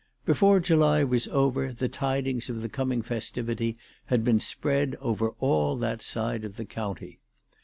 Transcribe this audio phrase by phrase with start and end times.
[0.25, 3.77] Before July was over the tidings of the coming festivity
[4.07, 7.19] had been spread over all that side of the county.